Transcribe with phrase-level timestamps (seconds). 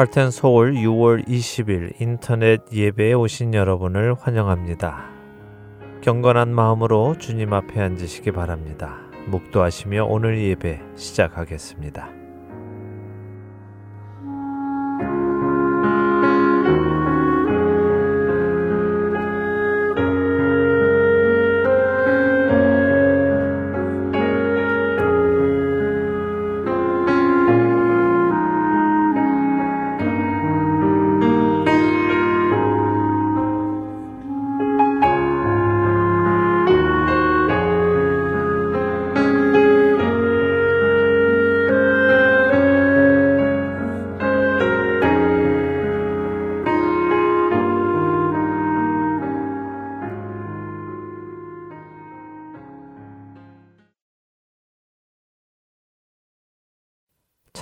[0.00, 5.10] 할텐 서울 6월 20일 인터넷 예배에 오신 여러분을 환영합니다.
[6.00, 8.96] 경건한 마음으로 주님 앞에 앉으시기 바랍니다.
[9.26, 12.19] 묵도하시며 오늘 예배 시작하겠습니다.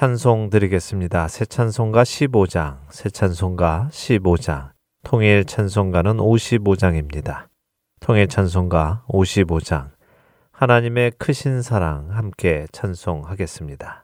[0.08, 1.28] 찬송 드리겠습니다.
[1.28, 4.70] 새 찬송가 15장, 새 찬송가 15장,
[5.04, 7.48] 통일 찬송가는 55장입니다.
[8.00, 9.90] 통일 찬송가 55장,
[10.50, 13.97] 하나님의 크신 사랑 함께 찬송하겠습니다.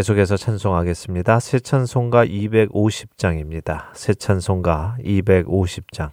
[0.00, 1.40] 계속해서 찬송하겠습니다.
[1.40, 3.88] 새 찬송가 250장입니다.
[3.92, 6.12] 새 찬송가 250장.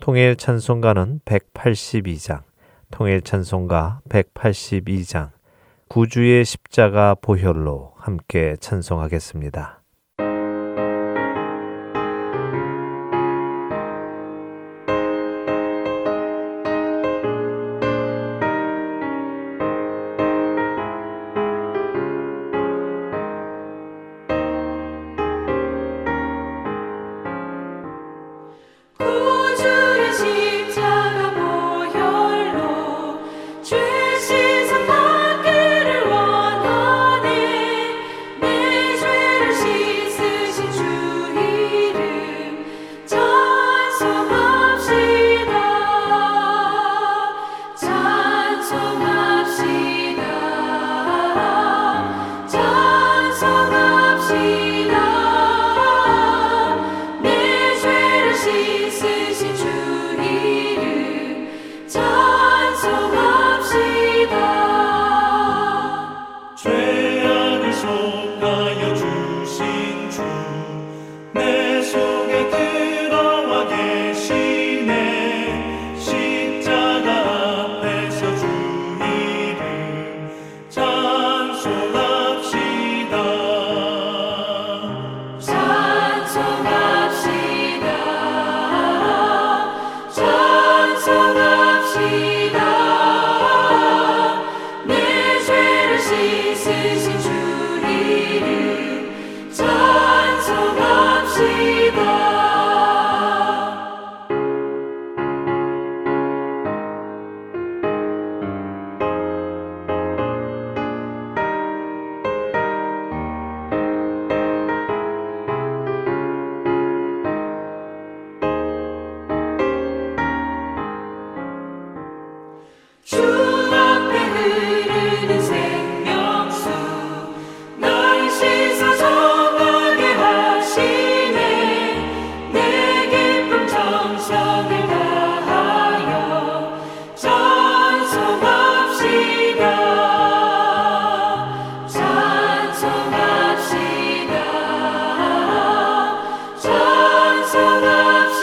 [0.00, 2.42] 통일 찬송가는 182장.
[2.92, 5.30] 통일 찬송가 182장.
[5.88, 9.75] 구주의 십자가 보혈로 함께 찬송하겠습니다.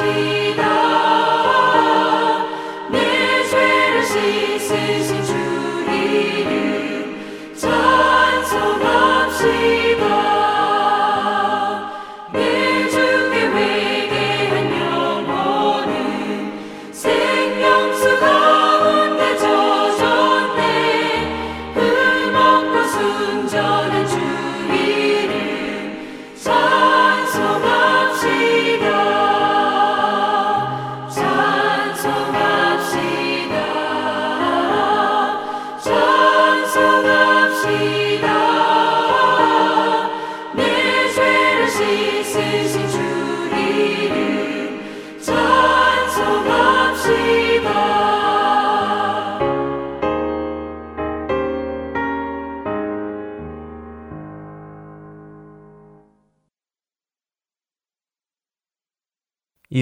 [0.03, 0.42] see.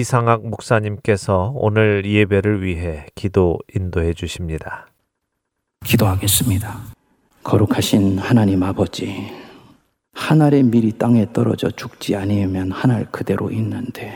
[0.06, 4.88] 이상학 목사님께서 오늘 예배를 위해 기도 인도해 주십니다.
[5.84, 6.76] 기도하겠습니다.
[7.44, 9.30] 거룩하신 하나님 아버지,
[10.12, 14.12] 한 알의 밀이 땅에 떨어져 죽지 아니면 한 알 그대로 있는데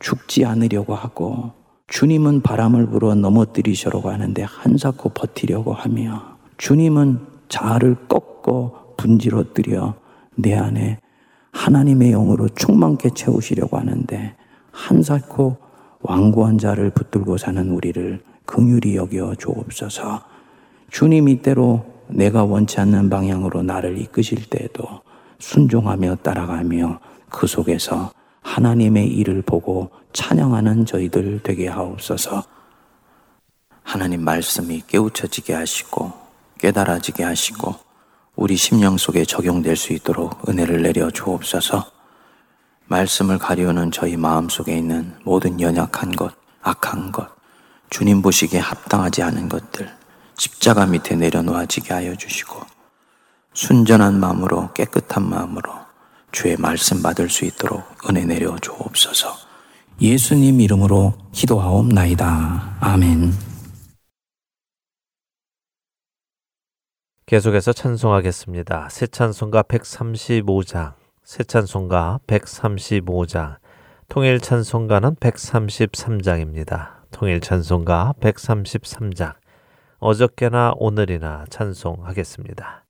[0.00, 1.52] 죽지 않으려고 하고
[1.88, 9.94] 주님은 바람을 불어 넘어뜨리시려고 하는데 한사코 버티려고 하며 주님은 자아를 꺾고 분지러뜨려
[10.34, 10.98] 내 안에
[11.52, 14.36] 하나님의 영으로 충만케 채우시려고 하는데
[14.76, 15.56] 한사코
[16.00, 20.22] 완고한 자를 붙들고 사는 우리를 긍휼히 여겨 주옵소서.
[20.90, 24.84] 주님 이때로 내가 원치 않는 방향으로 나를 이끄실 때에도
[25.38, 32.44] 순종하며 따라가며 그 속에서 하나님의 일을 보고 찬양하는 저희들 되게 하옵소서.
[33.82, 36.12] 하나님 말씀이 깨우쳐지게 하시고
[36.58, 37.74] 깨달아지게 하시고
[38.36, 41.95] 우리 심령 속에 적용될 수 있도록 은혜를 내려 주옵소서.
[42.88, 47.28] 말씀을 가려는 저희 마음 속에 있는 모든 연약한 것, 악한 것,
[47.90, 49.90] 주님 보시기에 합당하지 않은 것들,
[50.36, 52.60] 십자가 밑에 내려놓아지게 하여 주시고,
[53.54, 55.72] 순전한 마음으로 깨끗한 마음으로
[56.30, 59.34] 주의 말씀 받을 수 있도록 은혜 내려 주옵소서.
[60.00, 62.76] 예수님 이름으로 기도하옵나이다.
[62.80, 63.32] 아멘.
[67.24, 68.88] 계속해서 찬송하겠습니다.
[68.90, 71.05] 새 찬송가 135장.
[71.26, 73.56] 새 찬송가 135장,
[74.08, 76.98] 통일 찬송가는 133장입니다.
[77.10, 79.34] 통일 찬송가 133장,
[79.98, 82.85] 어저께나 오늘이나 찬송하겠습니다.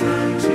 [0.00, 0.49] Christ.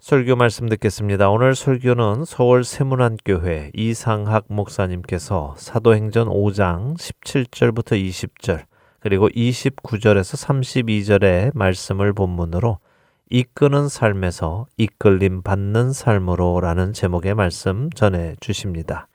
[0.00, 1.28] 설교 말씀 듣겠습니다.
[1.28, 8.64] 오늘 설교는 서울 세문안교회 이상학 목사님께서 사도행전 5장 17절부터 20절
[9.00, 12.78] 그리고 29절에서 32절의 말씀을 본문으로
[13.28, 19.06] 이끄는 삶에서 이끌림 받는 삶으로라는 제목의 말씀 전해 주십니다.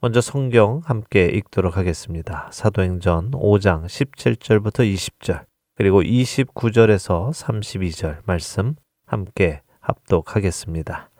[0.00, 2.48] 먼저 성경 함께 읽도록 하겠습니다.
[2.50, 5.44] 사도행전 5장 17절부터 20절
[5.76, 8.74] 그리고 29절에서 32절 말씀
[9.06, 11.10] 함께 합독하겠습니다.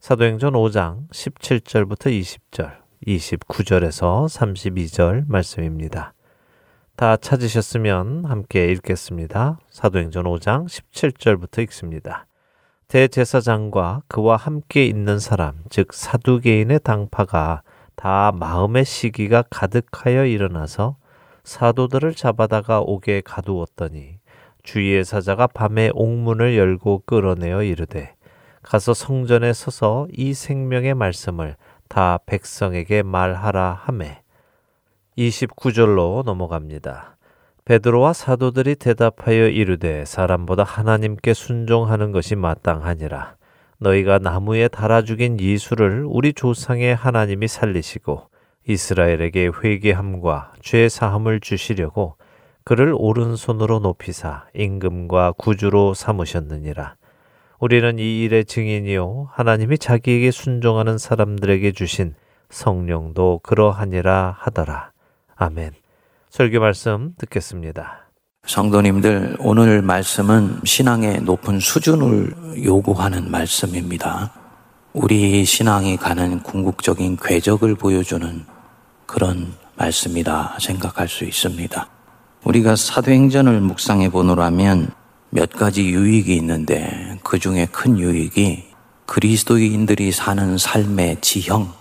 [0.00, 2.76] 사도행전 5장 17절부터 20절,
[3.06, 6.12] 29절에서 32절 말씀입니다.
[6.96, 9.58] 다 찾으셨으면 함께 읽겠습니다.
[9.70, 12.26] 사도행전 5장 17절부터 읽습니다.
[12.88, 17.62] 대제사장과 그와 함께 있는 사람, 즉 사두개인의 당파가
[17.96, 20.96] 다 마음의 시기가 가득하여 일어나서
[21.44, 24.18] 사도들을 잡아다가 옥에 가두었더니
[24.62, 28.14] 주위의 사자가 밤에 옥문을 열고 끌어내어 이르되
[28.62, 31.56] 가서 성전에 서서 이 생명의 말씀을
[31.88, 34.22] 다 백성에게 말하라 하매
[35.18, 37.16] 29절로 넘어갑니다.
[37.64, 43.36] 베드로와 사도들이 대답하여 이르되 사람보다 하나님께 순종하는 것이 마땅하니라
[43.78, 48.28] 너희가 나무에 달아 죽인 예수를 우리 조상의 하나님이 살리시고
[48.66, 52.16] 이스라엘에게 회개함과 죄 사함을 주시려고
[52.64, 56.96] 그를 오른손으로 높이사 임금과 구주로 삼으셨느니라.
[57.58, 62.14] 우리는 이 일의 증인이요 하나님이 자기에게 순종하는 사람들에게 주신
[62.50, 64.90] 성령도 그러하니라 하더라.
[65.36, 65.72] 아멘.
[66.30, 68.08] 설교 말씀 듣겠습니다.
[68.46, 74.32] 성도님들, 오늘 말씀은 신앙의 높은 수준을 요구하는 말씀입니다.
[74.92, 78.44] 우리 신앙이 가는 궁극적인 궤적을 보여주는
[79.06, 81.88] 그런 말씀이다 생각할 수 있습니다.
[82.44, 84.90] 우리가 사도행전을 묵상해 보노라면
[85.30, 88.64] 몇 가지 유익이 있는데 그 중에 큰 유익이
[89.06, 91.72] 그리스도인들이 사는 삶의 지형,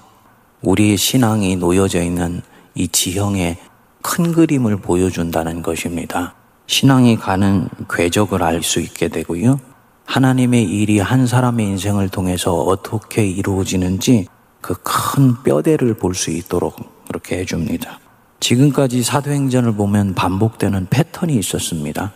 [0.62, 2.42] 우리의 신앙이 놓여져 있는
[2.76, 3.58] 이 지형의
[4.02, 6.36] 큰 그림을 보여준다는 것입니다.
[6.68, 9.60] 신앙이 가는 궤적을 알 수 있게 되고요.
[10.06, 14.28] 하나님의 일이 한 사람의 인생을 통해서 어떻게 이루어지는지
[14.62, 16.76] 그 큰 뼈대를 볼 수 있도록
[17.08, 18.01] 그렇게 해줍니다.
[18.42, 22.12] 지금까지 사도행전을 보면 반복되는 패턴이 있었습니다.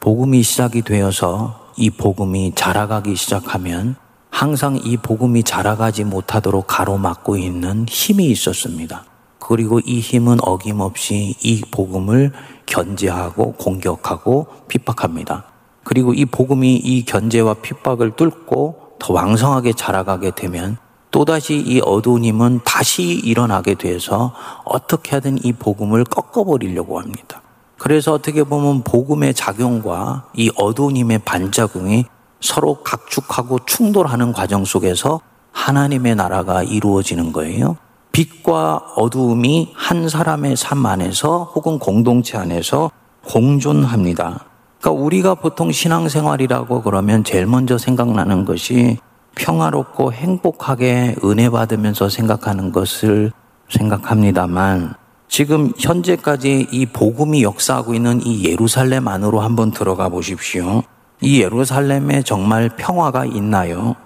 [0.00, 3.94] 복음이 시작이 되어서 이 복음이 자라가기 시작하면
[4.30, 9.04] 항상 이 복음이 자라가지 못하도록 가로막고 있는 힘이 있었습니다.
[9.38, 12.32] 그리고 이 힘은 어김없이 이 복음을
[12.64, 15.44] 견제하고 공격하고 핍박합니다.
[15.84, 20.78] 그리고 이 복음이 이 견제와 핍박을 뚫고 더 왕성하게 자라가게 되면
[21.16, 24.34] 또다시 이 어두운 힘은 다시 일어나게 돼서
[24.66, 27.40] 어떻게 하든 이 복음을 꺾어버리려고 합니다.
[27.78, 32.04] 그래서 어떻게 보면 복음의 작용과 이 어두운 힘의 반작용이
[32.42, 35.20] 서로 각축하고 충돌하는 과정 속에서
[35.52, 37.78] 하나님의 나라가 이루어지는 거예요.
[38.12, 42.90] 빛과 어두움이 한 사람의 삶 안에서 혹은 공동체 안에서
[43.24, 44.44] 공존합니다.
[44.80, 48.98] 그러니까 우리가 보통 신앙생활이라고 그러면 제일 먼저 생각나는 것이
[49.36, 53.30] 평화롭고 행복하게 은혜 받으면서 생각하는 것을
[53.68, 54.94] 생각합니다만
[55.28, 60.82] 지금 현재까지 이 복음이 역사하고 있는 이 예루살렘 안으로 한번 들어가 보십시오.
[61.20, 63.96] 이 예루살렘에 정말 평화가 있나요?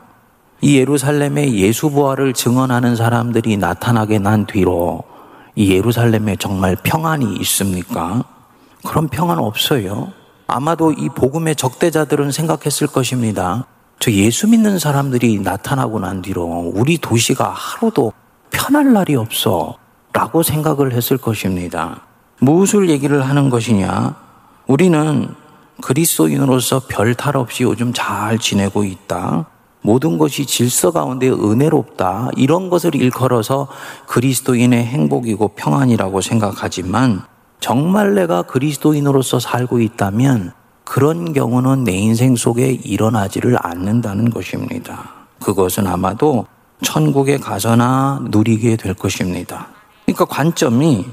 [0.61, 5.03] 이 예루살렘에 예수 부활을 증언하는 사람들이 나타나게 난 뒤로
[5.55, 8.25] 이 예루살렘에 정말 평안이 있습니까?
[8.87, 10.13] 그런 평안 없어요.
[10.47, 13.67] 아마도 이 복음의 적대자들은 생각했을 것입니다.
[14.01, 18.15] 저 예수 믿는 사람들이 나타나고 난 뒤로 우리 도시가 하루도
[18.51, 19.77] 편할 날이 없어.
[20.15, 22.01] 라고 생각을 했을 것입니다.
[22.41, 24.17] 무엇을 얘기를 하는 것이냐?
[24.67, 25.29] 우리는
[25.83, 29.45] 그리스도인으로서 별 탈 없이 요즘 잘 지내고 있다.
[29.83, 32.31] 모든 것이 질서 가운데 은혜롭다.
[32.37, 33.69] 이런 것을 일컬어서
[34.07, 37.23] 그리스도인의 행복이고 평안이라고 생각하지만
[37.61, 40.55] 정말 내가 그리스도인으로서 살고 있다면
[40.91, 45.09] 그런 경우는 내 인생 속에 일어나지를 않는다는 것입니다.
[45.41, 46.47] 그것은 아마도
[46.83, 49.69] 천국에 가서나 누리게 될 것입니다.
[50.05, 51.07] 그러니까 관점이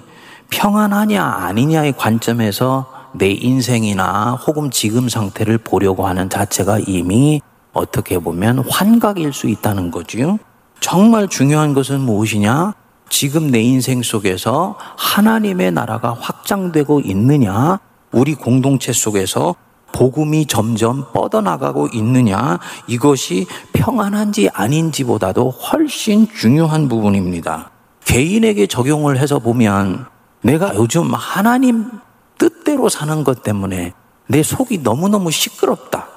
[0.50, 7.40] 평안하냐 아니냐의 관점에서 내 인생이나 혹은 지금 상태를 보려고 하는 자체가 이미
[7.72, 10.40] 어떻게 보면 환각일 수 있다는 거지요.
[10.80, 12.74] 정말 중요한 것은 무엇이냐?
[13.10, 17.78] 지금 내 인생 속에서 하나님의 나라가 확장되고 있느냐?
[18.12, 19.54] 우리 공동체 속에서
[19.98, 27.72] 복음이 점점 뻗어나가고 있느냐, 이것이 평안한지 아닌지보다도 훨씬 중요한 부분입니다.
[28.06, 30.06] 개인에게 적용을 해서 보면
[30.44, 31.90] 내가 요즘 하나님
[32.38, 33.94] 뜻대로 사는 것 때문에
[34.28, 36.08] 내 속이 너무너무 시끄럽다.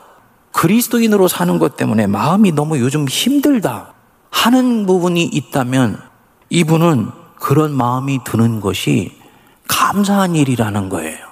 [0.52, 3.94] 그리스도인으로 사는 것 때문에 마음이 너무 요즘 힘들다
[4.30, 5.98] 하는 부분이 있다면
[6.50, 9.18] 이분은 그런 마음이 드는 것이
[9.68, 11.29] 감사한 일이라는 거예요.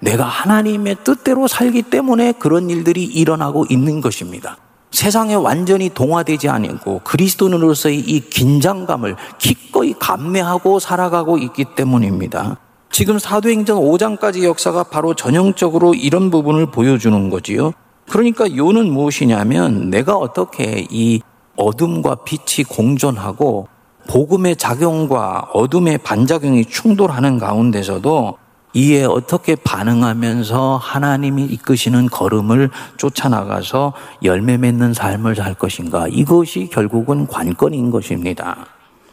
[0.00, 4.56] 내가 하나님의 뜻대로 살기 때문에 그런 일들이 일어나고 있는 것입니다.
[4.90, 12.56] 세상에 완전히 동화되지 않고 그리스도인으로서의 이 긴장감을 기꺼이 감내하고 살아가고 있기 때문입니다.
[12.90, 17.72] 지금 사도행전 5장까지 역사가 바로 전형적으로 이런 부분을 보여주는 거지요.
[18.08, 21.20] 그러니까 요는 무엇이냐면 내가 어떻게 이
[21.56, 23.68] 어둠과 빛이 공존하고
[24.08, 28.38] 복음의 작용과 어둠의 반작용이 충돌하는 가운데서도
[28.72, 36.06] 이에 어떻게 반응하면서 하나님이 이끄시는 걸음을 쫓아나가서 열매 맺는 삶을 살 것인가.
[36.08, 38.66] 이것이 결국은 관건인 것입니다.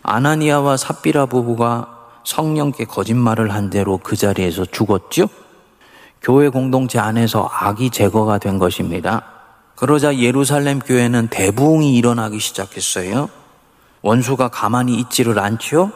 [0.03, 5.27] 아나니아와 삽비라 부부가 성령께 거짓말을 한 대로 그 자리에서 죽었죠?
[6.21, 9.23] 교회 공동체 안에서 악이 제거가 된 것입니다.
[9.75, 13.29] 그러자 예루살렘 교회는 대부흥이 일어나기 시작했어요.
[14.01, 15.91] 원수가 가만히 있지를 않죠?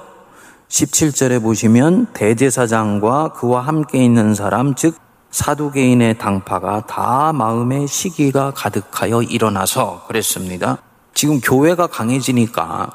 [0.72, 4.96] 17절에 보시면 대제사장과 그와 함께 있는 사람, 즉
[5.30, 10.78] 사두개인의 당파가 다 마음의 시기가 가득하여 일어나서 그랬습니다.
[11.14, 12.90] 지금 교회가 강해지니까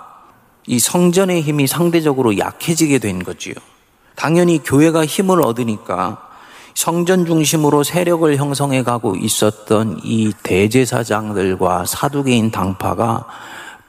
[0.67, 3.55] 이 성전의 힘이 상대적으로 약해지게 된 거지요.
[4.15, 6.23] 당연히 교회가 힘을 얻으니까
[6.75, 13.27] 성전 중심으로 세력을 형성해 가고 있었던 이 대제사장들과 사두개인 당파가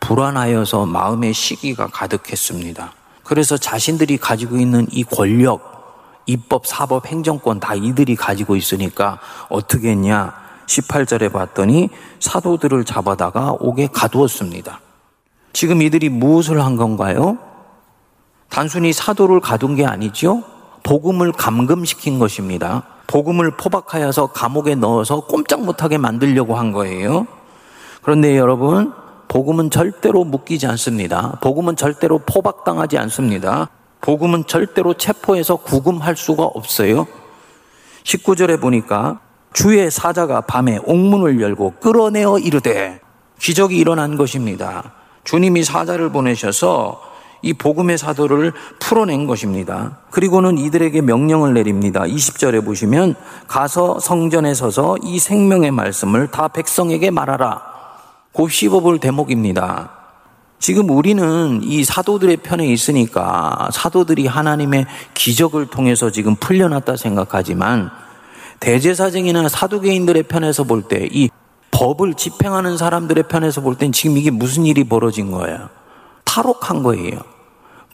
[0.01, 2.96] 불안하여서 마음의 시기가 가득했습니다.
[3.27, 10.33] 그래서 자신들이 가지고 있는 이 권력, 입법, 사법, 행정권 다 이들이 가지고 있으니까 어떻게 했냐?
[10.65, 11.89] 18절에 봤더니
[12.21, 14.79] 사도들을 잡아다가 옥에 가두었습니다.
[15.51, 17.37] 지금 이들이 무엇을 한 건가요?
[18.47, 20.43] 단순히 사도를 가둔 게 아니죠?
[20.83, 22.83] 복음을 감금시킨 것입니다.
[23.07, 27.27] 복음을 포박하여서 감옥에 넣어서 꼼짝 못하게 만들려고 한 거예요.
[28.01, 28.93] 그런데 여러분,
[29.27, 31.37] 복음은 절대로 묶이지 않습니다.
[31.41, 33.69] 복음은 절대로 포박당하지 않습니다.
[34.01, 37.07] 복음은 절대로 체포해서 구금할 수가 없어요.
[38.03, 39.19] 19절에 보니까
[39.53, 42.99] 주의 사자가 밤에 옥문을 열고 끌어내어 이르되
[43.39, 44.93] 기적이 일어난 것입니다.
[45.23, 47.01] 주님이 사자를 보내셔서
[47.41, 49.99] 이 복음의 사도를 풀어낸 것입니다.
[50.09, 52.01] 그리고는 이들에게 명령을 내립니다.
[52.01, 53.15] 20절에 보시면
[53.47, 57.76] 가서 성전에 서서 이 생명의 말씀을 다 백성에게 말하라.
[58.37, 59.89] 곧 씹어볼 대목입니다.
[60.59, 67.89] 지금 우리는 이 사도들의 편에 있으니까 사도들이 하나님의 기적을 통해서 지금 풀려났다 생각하지만
[68.59, 71.29] 대제사장이나 사두개인들의 편에서 볼 때 이
[71.71, 75.69] 법을 집행하는 사람들의 편에서 볼 땐 지금 이게 무슨 일이 벌어진 거예요?
[76.23, 77.19] 탈옥한 거예요.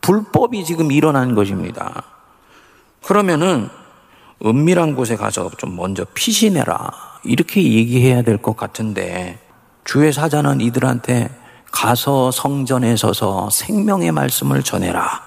[0.01, 2.03] 불법이 지금 일어난 것입니다.
[3.01, 3.69] 그러면은
[4.45, 6.91] 은밀한 곳에 가서 좀 먼저 피신해라.
[7.23, 9.39] 이렇게 얘기해야 될 것 같은데
[9.83, 11.29] 주의 사자는 이들한테
[11.71, 15.21] 가서 성전에 서서 생명의 말씀을 전해라.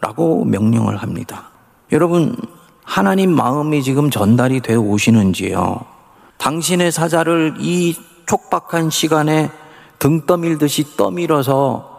[0.00, 1.50] 라고 명령을 합니다.
[1.90, 2.36] 여러분,
[2.84, 5.80] 하나님 마음이 지금 전달이 되어 오시는지요?
[6.36, 9.50] 당신의 사자를 이 촉박한 시간에
[9.98, 11.98] 등 떠밀듯이 떠밀어서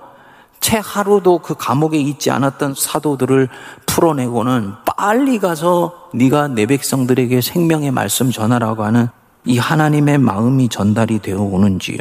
[0.61, 3.49] 채 하루도 그 감옥에 있지 않았던 사도들을
[3.85, 9.09] 풀어내고는 빨리 가서 네가 내 백성들에게 생명의 말씀 전하라고 하는
[9.45, 11.99] 이 하나님의 마음이 전달이 되어 오는지요.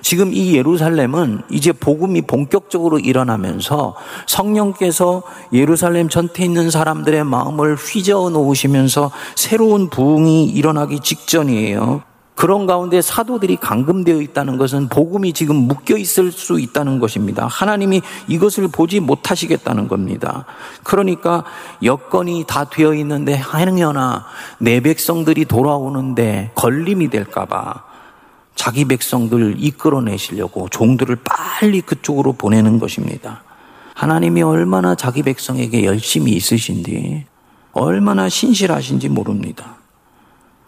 [0.00, 3.94] 지금 이 예루살렘은 이제 복음이 본격적으로 일어나면서
[4.26, 12.02] 성령께서 예루살렘 전체 있는 사람들의 마음을 휘저어 놓으시면서 새로운 부흥이 일어나기 직전이에요.
[12.38, 17.48] 그런 가운데 사도들이 감금되어 있다는 것은 복음이 지금 묶여 있을 수 있다는 것입니다.
[17.48, 20.44] 하나님이 이것을 보지 못하시겠다는 겁니다.
[20.84, 21.42] 그러니까
[21.82, 24.24] 여건이 다 되어 있는데 하느냐나
[24.58, 27.82] 내 백성들이 돌아오는데 걸림이 될까봐
[28.54, 33.42] 자기 백성들 이끌어내시려고 종들을 빨리 그쪽으로 보내는 것입니다.
[33.94, 37.26] 하나님이 얼마나 자기 백성에게 열심히 있으신지,
[37.72, 39.74] 얼마나 신실하신지 모릅니다.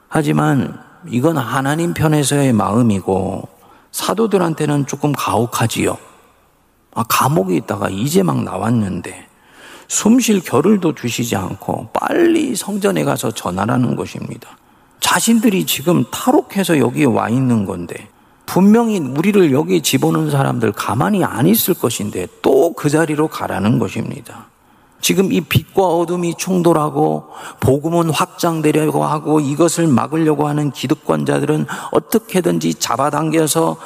[0.09, 3.49] 하지만 이건 하나님 편에서의 마음이고
[3.93, 5.97] 사도들한테는 조금 가혹하지요.
[6.95, 9.27] 아, 감옥에 있다가 이제 막 나왔는데
[9.89, 14.57] 숨 쉴 겨를도 주시지 않고 빨리 성전에 가서 전하라는 것입니다.
[15.01, 18.09] 자신들이 지금 탈옥해서 여기에 와 있는 건데
[18.47, 24.50] 분명히 우리를 여기에 집어넣은 사람들 가만히 안 있을 것인데 또 그 자리로 가라는 것입니다.
[25.01, 27.29] 지금 이 빛과 어둠이 충돌하고
[27.61, 33.77] 복음은 확장되려고 하고 이것을 막으려고 하는 기득권자들은 어떻게든지 잡아당겨서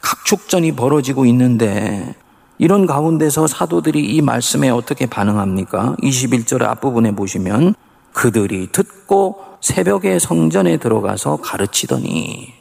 [0.00, 2.14] 각축전이 벌어지고 있는데
[2.58, 5.96] 이런 가운데서 사도들이 이 말씀에 어떻게 반응합니까?
[6.02, 7.74] 21절 앞부분에 보시면
[8.12, 12.52] 그들이 듣고 새벽에 성전에 들어가서 가르치더니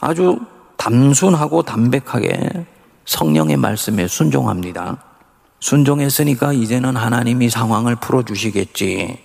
[0.00, 0.38] 아주
[0.76, 2.66] 담순하고 담백하게
[3.04, 5.11] 성령의 말씀에 순종합니다.
[5.62, 9.18] 순종했으니까 이제는 하나님이 상황을 풀어주시겠지.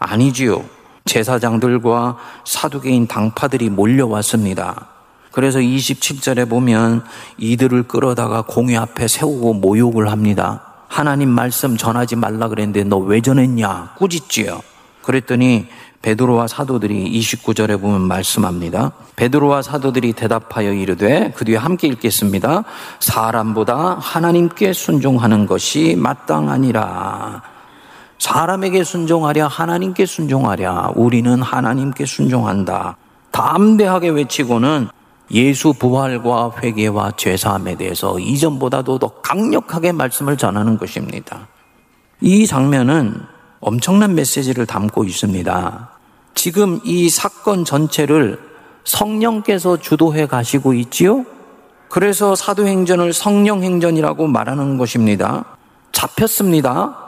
[0.00, 0.64] 아니지요.
[1.04, 4.88] 제사장들과 사두개인 당파들이 몰려왔습니다.
[5.30, 7.04] 그래서 27절에 보면
[7.38, 10.62] 이들을 끌어다가 공회 앞에 세우고 모욕을 합니다.
[10.88, 13.94] 하나님 말씀 전하지 말라 그랬는데 너 왜 전했냐?
[13.96, 14.62] 꾸짖지요.
[15.02, 15.68] 그랬더니
[16.04, 18.92] 베드로와 사도들이 29절에 보면 말씀합니다.
[19.16, 22.64] 베드로와 사도들이 대답하여 이르되 그 뒤에 함께 읽겠습니다.
[23.00, 27.42] 사람보다 하나님께 순종하는 것이 마땅하니라.
[28.18, 32.98] 사람에게 순종하랴 하나님께 순종하랴 우리는 하나님께 순종한다.
[33.30, 34.88] 담대하게 외치고는
[35.30, 41.48] 예수 부활과 회개와 죄사함에 대해서 이전보다도 더 강력하게 말씀을 전하는 것입니다.
[42.20, 43.22] 이 장면은
[43.60, 45.93] 엄청난 메시지를 담고 있습니다.
[46.34, 48.38] 지금 이 사건 전체를
[48.84, 51.24] 성령께서 주도해 가시고 있지요?
[51.88, 55.44] 그래서 사도행전을 성령행전이라고 말하는 것입니다.
[55.92, 56.98] 잡혔습니다.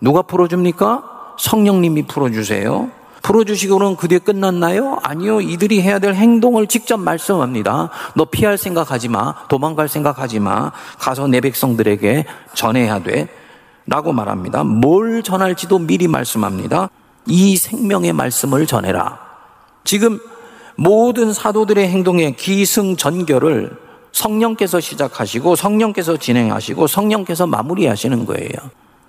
[0.00, 1.34] 누가 풀어줍니까?
[1.38, 2.90] 성령님이 풀어주세요.
[3.22, 4.98] 풀어주시고는 그 뒤에 끝났나요?
[5.02, 5.40] 아니요.
[5.40, 7.90] 이들이 해야 될 행동을 직접 말씀합니다.
[8.14, 9.34] 너 피할 생각하지 마.
[9.48, 10.72] 도망갈 생각하지 마.
[10.98, 13.28] 가서 내 백성들에게 전해야 돼.
[13.86, 14.64] 라고 말합니다.
[14.64, 16.90] 뭘 전할지도 미리 말씀합니다.
[17.28, 19.20] 이 생명의 말씀을 전해라.
[19.84, 20.18] 지금
[20.76, 23.76] 모든 사도들의 행동의 기승전결을
[24.12, 28.50] 성령께서 시작하시고 성령께서 진행하시고 성령께서 마무리하시는 거예요.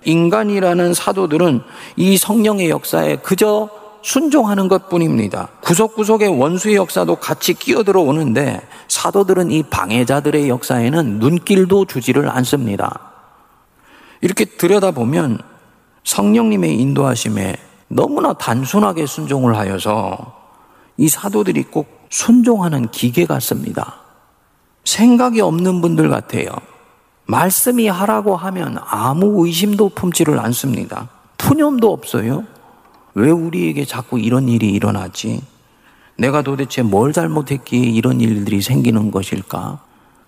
[0.04, 1.62] 인간이라는 사도들은
[1.96, 3.68] 이 성령의 역사에 그저
[4.02, 5.48] 순종하는 것 뿐입니다.
[5.62, 13.12] 구석구석의 원수의 역사도 같이 끼어들어 오는데 사도들은 이 방해자들의 역사에는 눈길도 주지를 않습니다.
[14.22, 15.38] 이렇게 들여다보면
[16.04, 20.32] 성령님의 인도하심에 너무나 단순하게 순종을 하여서
[20.96, 23.96] 이 사도들이 꼭 순종하는 기계 같습니다.
[24.84, 26.50] 생각이 없는 분들 같아요.
[27.26, 31.08] 말씀이 하라고 하면 아무 의심도 품지를 않습니다.
[31.36, 32.44] 푸념도 없어요.
[33.14, 35.42] 왜 우리에게 자꾸 이런 일이 일어나지?
[36.16, 39.80] 내가 도대체 뭘 잘못했기에 이런 일들이 생기는 것일까?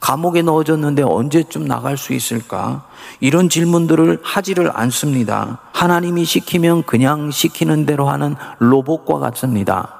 [0.03, 2.85] 감옥에 넣어졌는데 언제쯤 나갈 수 있을까?
[3.21, 5.61] 이런 질문들을 하지를 않습니다.
[5.73, 9.95] 하나님이 시키면 그냥 시키는 대로 하는 로봇과 같습니다.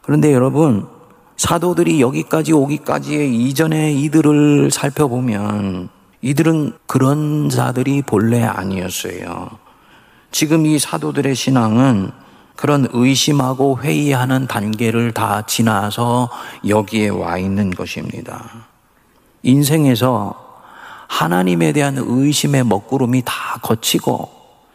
[0.00, 0.88] 그런데 여러분,
[1.36, 5.90] 사도들이 여기까지 오기까지의 이전에 이들을 살펴보면
[6.22, 9.50] 이들은 그런 자들이 본래 아니었어요.
[10.30, 12.10] 지금 이 사도들의 신앙은
[12.56, 16.30] 그런 의심하고 회의하는 단계를 다 지나서
[16.66, 18.75] 여기에 와 있는 것입니다.
[19.42, 20.46] 인생에서
[21.08, 24.30] 하나님에 대한 의심의 먹구름이 다 거치고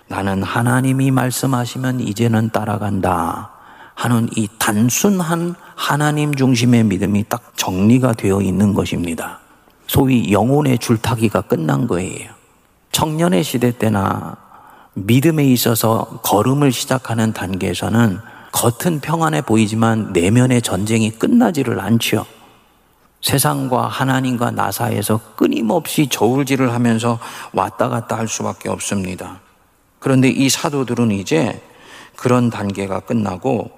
[0.08, 3.52] 나는 하나님이 말씀하시면 이제는 따라간다
[3.95, 9.39] 하는 이 단순한 하나님 중심의 믿음이 딱 정리가 되어 있는 것입니다.
[9.88, 12.30] 소위 영혼의 줄타기가 끝난 거예요.
[12.91, 14.38] 청년의 시대 때나
[14.93, 18.19] 믿음에 있어서 걸음을 시작하는 단계에서는
[18.52, 22.26] 겉은 평안해 보이지만 내면의 전쟁이 끝나지를 않죠.
[23.21, 27.19] 세상과 하나님과 나 사이에서 끊임없이 저울질을 하면서
[27.53, 29.39] 왔다 갔다 할 수밖에 없습니다.
[29.99, 31.62] 그런데 이 사도들은 이제
[32.15, 33.71] 그런 단계가 끝나고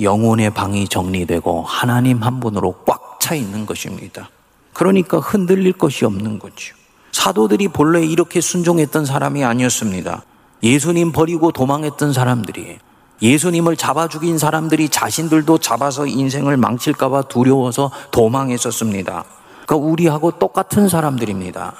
[0.00, 4.30] 영혼의 방이 정리되고 하나님 한 분으로 꽉 차 있는 것입니다.
[4.72, 6.74] 그러니까 흔들릴 것이 없는 거죠.
[7.12, 10.22] 사도들이 본래 이렇게 순종했던 사람이 아니었습니다.
[10.62, 12.78] 예수님 버리고 도망했던 사람들이
[13.20, 19.24] 예수님을 잡아 죽인 사람들이 자신들도 잡아서 인생을 망칠까봐 두려워서 도망했었습니다.
[19.66, 21.74] 그러니까 우리하고 똑같은 사람들입니다.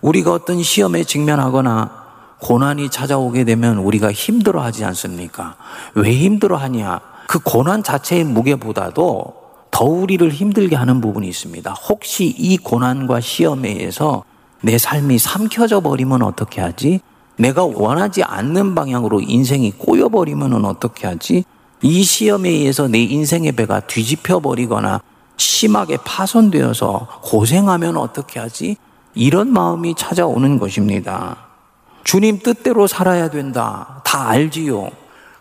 [0.00, 2.00] 우리가 어떤 시험에 직면하거나
[2.40, 5.56] 고난이 찾아오게 되면 우리가 힘들어 하지 않습니까?
[5.94, 7.00] 왜 힘들어 하냐?
[7.26, 9.40] 그 고난 자체의 무게보다도
[9.70, 11.70] 더 우리를 힘들게 하는 부분이 있습니다.
[11.72, 14.24] 혹시 이 고난과 시험에 의해서
[14.62, 17.00] 내 삶이 삼켜져 버리면 어떻게 하지?
[17.40, 21.44] 내가 원하지 않는 방향으로 인생이 꼬여버리면 어떻게 하지?
[21.82, 25.00] 이 시험에 의해서 내 인생의 배가 뒤집혀 버리거나
[25.38, 28.76] 심하게 파손되어서 고생하면 어떻게 하지?
[29.14, 31.38] 이런 마음이 찾아오는 것입니다.
[32.04, 34.02] 주님 뜻대로 살아야 된다.
[34.04, 34.90] 다 알지요.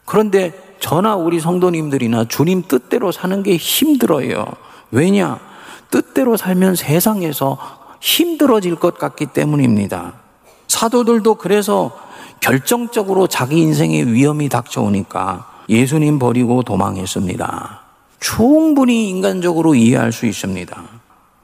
[0.05, 4.45] 그런데 저나 우리 성도님들이나 주님 뜻대로 사는 게 힘들어요.
[4.91, 5.39] 왜냐?
[5.91, 7.57] 뜻대로 살면 세상에서
[7.99, 10.28] 힘들어질 것 같기 때문입니다.
[10.69, 11.91] 사도들도 그래서
[12.39, 17.81] 결정적으로 자기 인생에 위험이 닥쳐오니까 예수님 버리고 도망했습니다.
[18.21, 20.81] 충분히 인간적으로 이해할 수 있습니다.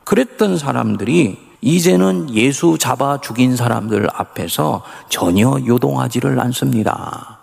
[0.05, 7.39] 그랬던 사람들이 이제는 예수 잡아 죽인 사람들 앞에서 전혀 요동하지를 않습니다.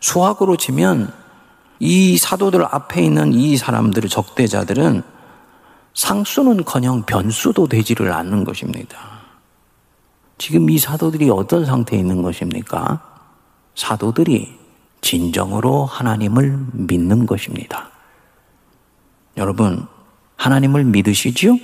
[0.00, 1.12] 수학으로 치면
[1.80, 5.02] 이 사도들 앞에 있는 이 사람들의 적대자들은
[5.94, 9.17] 상수는커녕 변수도 되지를 않는 것입니다.
[10.38, 13.00] 지금 이 사도들이 어떤 상태에 있는 것입니까?
[13.74, 14.56] 사도들이
[15.00, 17.90] 진정으로 하나님을 믿는 것입니다.
[19.36, 19.86] 여러분,
[20.36, 21.56] 하나님을 믿으시죠?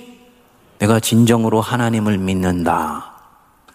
[0.79, 3.13] 내가 진정으로 하나님을 믿는다.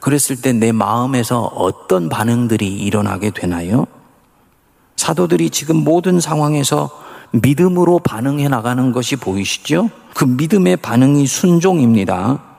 [0.00, 3.86] 그랬을 때 내 마음에서 어떤 반응들이 일어나게 되나요?
[4.96, 6.90] 사도들이 지금 모든 상황에서
[7.32, 9.90] 믿음으로 반응해 나가는 것이 보이시죠?
[10.14, 12.49] 그 믿음의 반응이 순종입니다.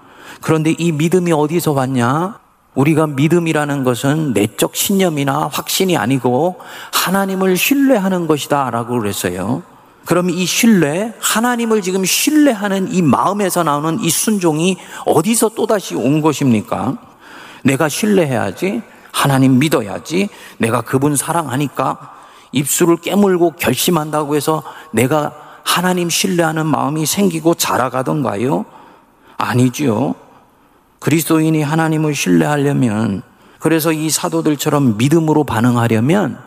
[0.41, 2.39] 그런데 이 믿음이 어디서 왔냐?
[2.73, 6.60] 우리가 믿음이라는 것은 내적 신념이나 확신이 아니고
[6.93, 9.63] 하나님을 신뢰하는 것이다 라고 그랬어요.
[10.06, 16.97] 그럼 이 신뢰, 하나님을 지금 신뢰하는 이 마음에서 나오는 이 순종이 어디서 또다시 온 것입니까?
[17.63, 22.13] 내가 신뢰해야지, 하나님 믿어야지, 내가 그분 사랑하니까
[22.51, 28.65] 입술을 깨물고 결심한다고 해서 내가 하나님 신뢰하는 마음이 생기고 자라가던가요?
[29.38, 30.15] 아니지요.
[31.02, 33.24] 그리스도인이 하나님을 신뢰하려면
[33.60, 36.38] 그래서 이 사도들처럼 믿음으로 반응하려면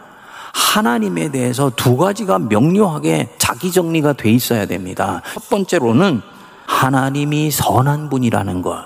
[0.54, 5.22] 하나님에 대해서 두 가지가 명료하게 자기 정리가 돼 있어야 됩니다.
[5.32, 6.22] 첫 번째로는
[6.66, 8.84] 하나님이 선한 분이라는 것.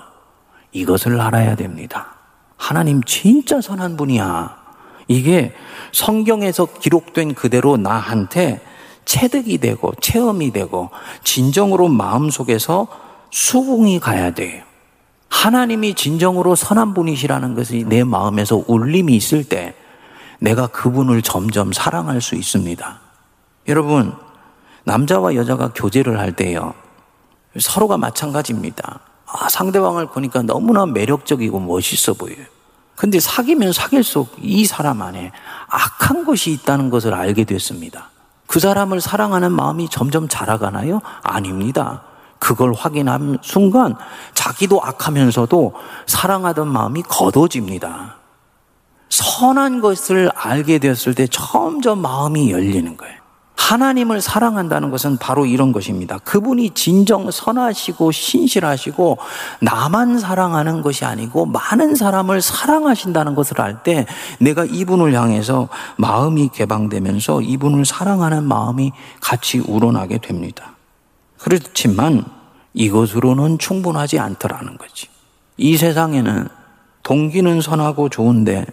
[0.72, 2.16] 이것을 알아야 됩니다.
[2.56, 4.56] 하나님 진짜 선한 분이야.
[5.06, 5.54] 이게
[5.92, 8.62] 성경에서 기록된 그대로 나한테
[9.04, 10.90] 체득이 되고 체험이 되고
[11.24, 12.88] 진정으로 마음속에서
[13.30, 14.67] 수긍이 가야 돼요.
[15.28, 19.74] 하나님이 진정으로 선한 분이시라는 것이 내 마음에서 울림이 있을 때
[20.40, 23.00] 내가 그분을 점점 사랑할 수 있습니다.
[23.68, 24.14] 여러분,
[24.84, 26.74] 남자와 여자가 교제를 할 때요.
[27.58, 29.00] 서로가 마찬가지입니다.
[29.26, 32.46] 아, 상대방을 보니까 너무나 매력적이고 멋있어 보여요.
[32.94, 35.30] 근데 사귀면 사귈수록 이 사람 안에
[35.68, 38.10] 악한 것이 있다는 것을 알게 됐습니다.
[38.46, 41.00] 그 사람을 사랑하는 마음이 점점 자라가나요?
[41.22, 42.02] 아닙니다.
[42.38, 43.94] 그걸 확인한 순간
[44.34, 45.74] 자기도 악하면서도
[46.06, 48.16] 사랑하던 마음이 걷어집니다.
[49.10, 53.18] 선한 것을 알게 되었을 때 점점 마음이 열리는 거예요.
[53.56, 56.16] 하나님을 사랑한다는 것은 바로 이런 것입니다.
[56.18, 59.18] 그분이 진정 선하시고 신실하시고
[59.60, 64.06] 나만 사랑하는 것이 아니고 많은 사람을 사랑하신다는 것을 알 때
[64.40, 70.77] 내가 이분을 향해서 마음이 개방되면서 이분을 사랑하는 마음이 같이 우러나게 됩니다.
[71.38, 72.24] 그렇지만
[72.74, 75.08] 이것으로는 충분하지 않더라는 거지.
[75.56, 76.48] 이 세상에는
[77.02, 78.66] 동기는 선하고 좋은데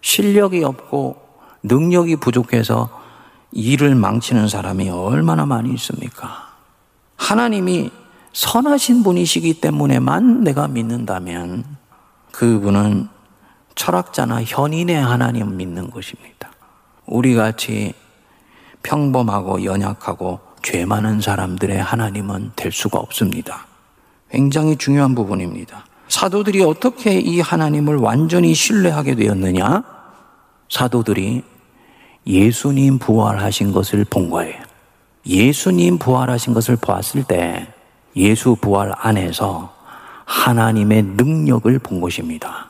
[0.00, 1.16] 실력이 없고
[1.62, 2.90] 능력이 부족해서
[3.52, 6.54] 일을 망치는 사람이 얼마나 많이 있습니까?
[7.16, 7.90] 하나님이
[8.32, 11.64] 선하신 분이시기 때문에만 내가 믿는다면
[12.32, 13.08] 그분은
[13.74, 16.50] 철학자나 현인의 하나님 믿는 것입니다.
[17.06, 17.94] 우리 같이
[18.82, 23.66] 평범하고 연약하고 죄 많은 사람들의 하나님은 될 수가 없습니다.
[24.30, 25.84] 굉장히 중요한 부분입니다.
[26.08, 29.82] 사도들이 어떻게 이 하나님을 완전히 신뢰하게 되었느냐?
[30.68, 31.42] 사도들이
[32.26, 34.60] 예수님 부활하신 것을 본 거예요.
[35.26, 37.72] 예수님 부활하신 것을 보았을 때
[38.16, 39.74] 예수 부활 안에서
[40.24, 42.68] 하나님의 능력을 본 것입니다.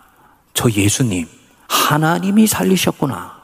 [0.54, 1.26] 저 예수님,
[1.68, 3.36] 하나님이 살리셨구나.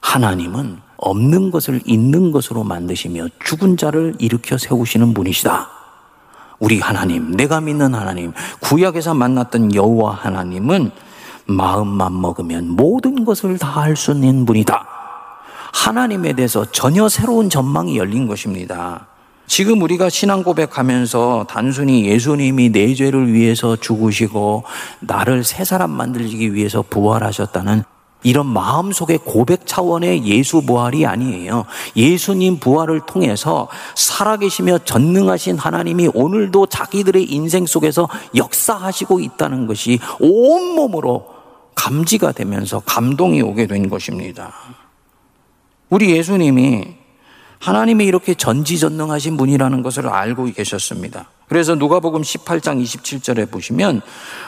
[0.00, 5.68] 하나님은 없는 것을 있는 것으로 만드시며 죽은 자를 일으켜 세우시는 분이시다.
[6.60, 10.92] 우리 하나님, 내가 믿는 하나님, 구약에서 만났던 여호와 하나님은
[11.46, 14.86] 마음만 먹으면 모든 것을 다 할 수 있는 분이다.
[15.72, 19.08] 하나님에 대해서 전혀 새로운 전망이 열린 것입니다.
[19.48, 24.62] 지금 우리가 신앙 고백하면서 단순히 예수님이 내 죄를 위해서 죽으시고
[25.00, 27.82] 나를 새 사람 만들기 위해서 부활하셨다는
[28.22, 31.64] 이런 마음속의 고백 차원의 예수 부활이 아니에요.
[31.96, 41.26] 예수님 부활을 통해서 살아계시며 전능하신 하나님이 오늘도 자기들의 인생 속에서 역사하시고 있다는 것이 온몸으로
[41.74, 44.52] 감지가 되면서 감동이 오게 된 것입니다.
[45.88, 47.02] 우리 예수님이
[47.58, 51.30] 하나님이 이렇게 전지전능하신 분이라는 것을 알고 계셨습니다.
[51.48, 54.00] 그래서 누가복음 18장 27절에 보시면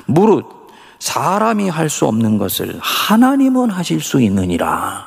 [0.06, 0.63] 무릇
[1.04, 5.06] 사람이 할 수 없는 것을 하나님은 하실 수 있느니라.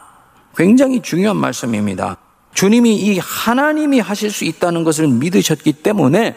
[0.56, 2.18] 굉장히 중요한 말씀입니다.
[2.54, 6.36] 주님이 이 하나님이 하실 수 있다는 것을 믿으셨기 때문에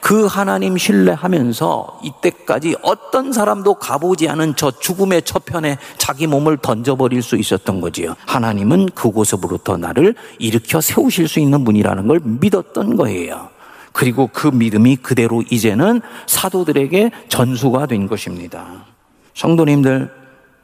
[0.00, 7.36] 그 하나님 신뢰하면서 이때까지 어떤 사람도 가보지 않은 저 죽음의 저편에 자기 몸을 던져버릴 수
[7.36, 8.14] 있었던 거지요.
[8.26, 13.48] 하나님은 그곳으로부터 나를 일으켜 세우실 수 있는 분이라는 걸 믿었던 거예요.
[13.92, 18.86] 그리고 그 믿음이 그대로 이제는 사도들에게 전수가 된 것입니다.
[19.34, 20.12] 성도님들,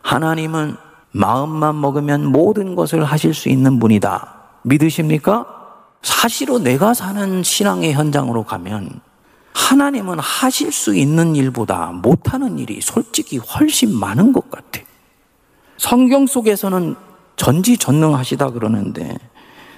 [0.02, 0.76] 하나님은
[1.12, 4.34] 마음만 먹으면 모든 것을 하실 수 있는 분이다.
[4.62, 5.46] 믿으십니까?
[6.02, 9.00] 사실로 내가 사는 신앙의 현장으로 가면
[9.54, 14.80] 하나님은 하실 수 있는 일보다 못하는 일이 솔직히 훨씬 많은 것 같아.
[15.78, 16.94] 성경 속에서는
[17.36, 19.18] 전지전능하시다 그러는데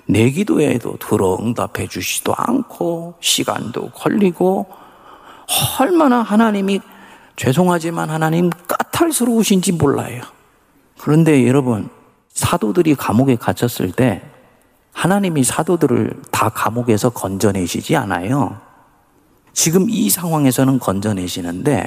[0.07, 4.67] 내 기도에도 들어 응답해 주시도 않고 시간도 걸리고
[5.81, 6.81] 얼마나 하나님이
[7.39, 10.23] 죄송하지만 하나님 까탈스러우신지 몰라요.
[10.99, 11.89] 그런데 여러분
[12.31, 14.23] 사도들이 감옥에 갇혔을 때
[14.93, 18.61] 하나님이 사도들을 다 감옥에서 건져내시지 않아요.
[19.53, 21.87] 지금 이 상황에서는 건져내시는데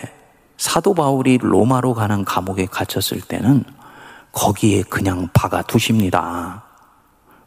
[0.56, 3.66] 사도 바울이 로마로 가는 감옥에 갇혔을 때는
[4.32, 6.64] 거기에 그냥 박아 두십니다.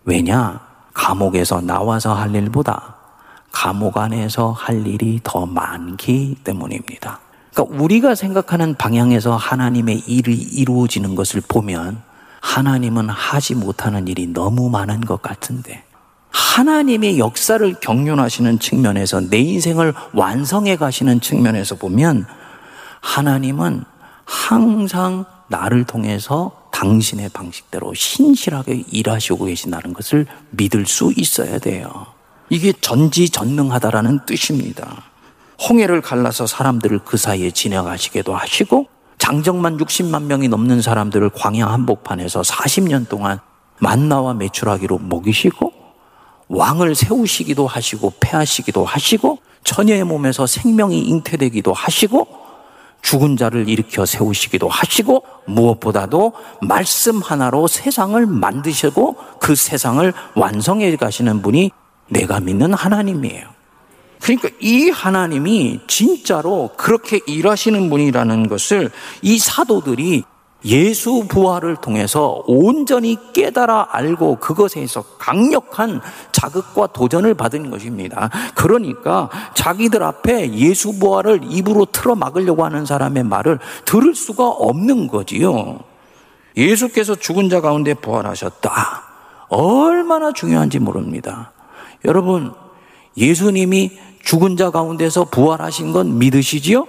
[0.05, 0.61] 왜냐?
[0.93, 2.97] 감옥에서 나와서 할 일보다
[3.51, 7.24] 감옥 안에서 할 일이 더 많기 때문입니다.
[7.55, 12.03] 그러니까 우리가 생각하는 방향에서 하나님의 일이 이루어지는 것을 보면
[12.41, 15.85] 하나님은 하지 못하는 일이 너무 많은 것 같은데
[16.31, 22.27] 하나님의 역사를 경륜하시는 측면에서 내 인생을 완성해 가시는 측면에서 보면
[23.01, 23.85] 하나님은
[24.25, 32.07] 항상 나를 통해서 당신의 방식대로 신실하게 일하시고 계신다는 것을 믿을 수 있어야 돼요.
[32.51, 35.14] 이게 전지전능하다라는 뜻입니다.
[35.69, 38.87] 홍해를 갈라서 사람들을 그 사이에 지나가시게도 하시고
[39.19, 43.39] 장정만 60만 명이 넘는 사람들을 광야 한복판에서 40년 동안
[43.79, 45.73] 만나와 매출하기로 먹이시고
[46.49, 52.45] 왕을 세우시기도 하시고 패하시기도 하시고 처녀의 몸에서 생명이 잉태되기도 하시고
[53.01, 56.33] 죽은 자를 일으켜 세우시기도 하시고 무엇보다도
[56.63, 61.71] 말씀 하나로 세상을 만드시고 그 세상을 완성해 가시는 분이
[62.09, 63.49] 내가 믿는 하나님이에요.
[64.25, 70.25] 그러니까 이 하나님이 진짜로 그렇게 일하시는 분이라는 것을 이 사도들이
[70.65, 76.01] 예수 부활을 통해서 온전히 깨달아 알고 그것에서 강력한
[76.33, 78.31] 자극과 도전을 받은 것입니다.
[78.55, 85.81] 그러니까 자기들 앞에 예수 부활을 입으로 틀어 막으려고 하는 사람의 말을 들을 수가 없는 거지요.
[86.57, 89.03] 예수께서 죽은 자 가운데 부활하셨다.
[89.49, 91.53] 얼마나 중요한지 모릅니다.
[92.07, 92.55] 여러분,
[93.19, 96.87] 예수님이 죽은 자 가운데서 부활하신 건 믿으시지요?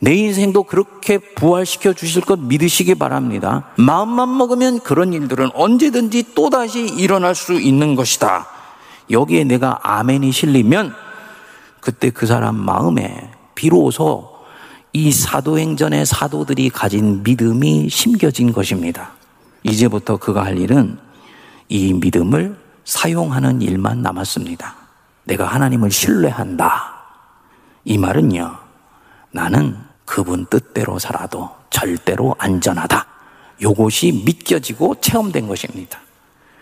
[0.00, 3.68] 내 인생도 그렇게 부활시켜 주실 것 믿으시기 바랍니다.
[3.76, 8.46] 마음만 먹으면 그런 일들은 언제든지 또다시 일어날 수 있는 것이다.
[9.10, 10.94] 여기에 내가 아멘이 실리면
[11.80, 14.30] 그때 그 사람 마음에 비로소
[14.92, 19.12] 이 사도행전의 사도들이 가진 믿음이 심겨진 것입니다.
[19.62, 20.98] 이제부터 그가 할 일은
[21.68, 24.79] 이 믿음을 사용하는 일만 남았습니다.
[25.30, 26.92] 내가 하나님을 신뢰한다.
[27.84, 28.56] 이 말은요,
[29.30, 33.06] 나는 그분 뜻대로 살아도 절대로 안전하다.
[33.62, 36.00] 요것이 믿겨지고 체험된 것입니다.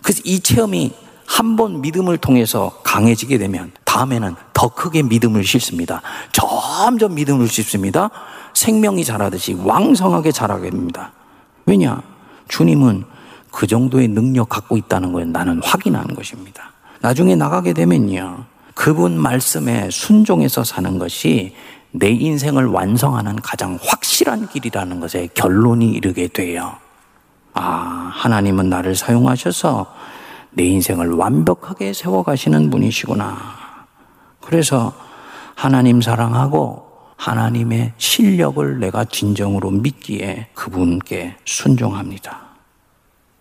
[0.02, 0.94] 그래서 이 체험이
[1.26, 6.02] 한 번 믿음을 통해서 강해지게 되면 다음에는 더 크게 믿음을 싣습니다.
[6.32, 8.10] 점점 믿음을 싣습니다.
[8.54, 11.12] 생명이 자라듯이 왕성하게 자라게 됩니다.
[11.66, 12.02] 왜냐?
[12.48, 13.04] 주님은
[13.50, 16.72] 그 정도의 능력 갖고 있다는 걸 나는 확인하는 것입니다.
[17.00, 18.44] 나중에 나가게 되면요.
[18.78, 21.52] 그분 말씀에 순종해서 사는 것이
[21.90, 26.76] 내 인생을 완성하는 가장 확실한 길이라는 것에 결론이 이르게 돼요.
[27.54, 29.92] 아, 하나님은 나를 사용하셔서
[30.52, 33.36] 내 인생을 완벽하게 세워가시는 분이시구나.
[34.40, 34.92] 그래서
[35.56, 42.42] 하나님 사랑하고 하나님의 실력을 내가 진정으로 믿기에 그분께 순종합니다.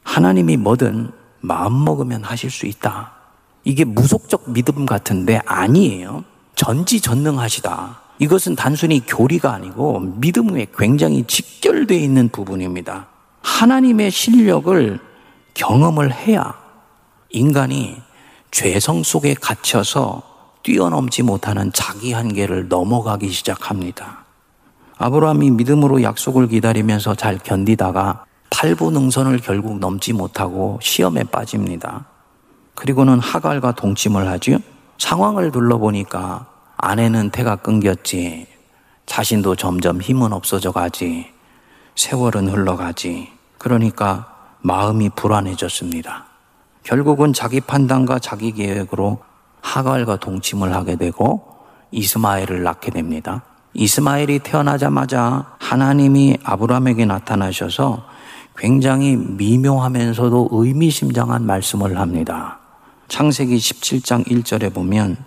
[0.02, 1.12] 하나님이 뭐든
[1.42, 3.17] 마음 먹으면 하실 수 있다.
[3.68, 6.24] 이게 무속적 믿음 같은데 아니에요.
[6.56, 8.00] 전지전능하시다.
[8.20, 13.08] 이것은 단순히 교리가 아니고 믿음에 굉장히 직결되어 있는 부분입니다.
[13.42, 15.00] 하나님의 실력을
[15.54, 16.58] 경험을 해야
[17.30, 17.98] 인간이
[18.52, 20.24] 죄성 속에 갇혀서
[20.64, 24.24] 뛰어넘지 못하는 자기 한계를 넘어가기 시작합니다.
[24.98, 32.06] 아브라함이 믿음으로 약속을 기다리면서 잘 견디다가 팔부 능선을 결국 넘지 못하고 시험에 빠집니다.
[32.78, 34.60] 그리고는 하갈과 동침을 하지요.
[35.00, 36.46] 상황을 둘러보니까
[36.78, 38.46] 아내는 태가 끊겼지.
[39.08, 41.26] 자신도 점점 힘은 없어져 가지.
[41.96, 43.30] 세월은 흘러가지.
[43.58, 46.26] 그러니까 마음이 불안해졌습니다.
[46.84, 49.24] 결국은 자기 판단과 자기 계획으로
[49.62, 51.58] 하갈과 동침을 하게 되고
[51.90, 53.42] 이스마엘을 낳게 됩니다.
[53.74, 58.06] 이스마엘이 태어나자마자 하나님이 아브라함에게 나타나셔서
[58.56, 62.57] 굉장히 미묘하면서도 의미심장한 말씀을 합니다.
[63.08, 65.18] 창세기 17장 1절에 보면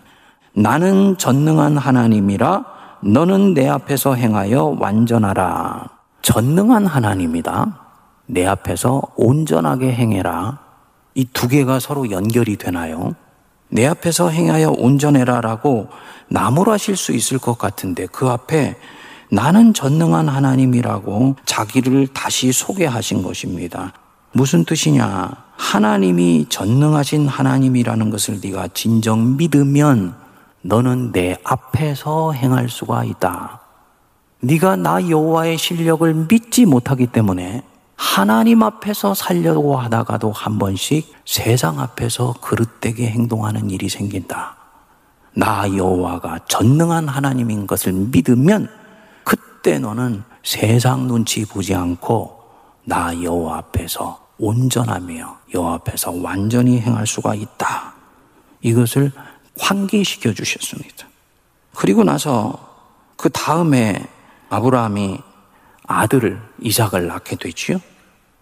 [0.55, 2.65] 나는 전능한 하나님이라
[3.03, 5.89] 너는 내 앞에서 행하여 완전하라.
[6.23, 7.79] 전능한 하나님이다.
[8.27, 10.59] 내 앞에서 온전하게 행해라.
[11.15, 13.15] 이 두 개가 서로 연결이 되나요?
[13.69, 15.89] 내 앞에서 행하여 온전해라라고
[16.29, 18.77] 나무라실 수 있을 것 같은데 그 앞에
[19.31, 23.93] 나는 전능한 하나님이라고 자기를 다시 소개하신 것입니다.
[24.33, 25.31] 무슨 뜻이냐?
[25.57, 30.15] 하나님이 전능하신 하나님이라는 것을 네가 진정 믿으면
[30.63, 33.61] 너는 내 앞에서 행할 수가 있다.
[34.41, 37.63] 네가 나 여호와의 실력을 믿지 못하기 때문에
[37.97, 44.57] 하나님 앞에서 살려고 하다가도 한 번씩 세상 앞에서 그릇되게 행동하는 일이 생긴다.
[45.35, 48.69] 나 여호와가 전능한 하나님인 것을 믿으면
[49.25, 52.40] 그때 너는 세상 눈치 보지 않고
[52.91, 57.95] 나 여호와 앞에서 온전하며 여호와 앞에서 완전히 행할 수가 있다.
[58.63, 59.13] 이것을
[59.61, 61.07] 환기시켜 주셨습니다.
[61.77, 62.59] 그리고 나서
[63.17, 64.05] 그 다음에
[64.49, 65.21] 아브라함이
[65.87, 67.81] 아들을 이삭을 낳게 되지요.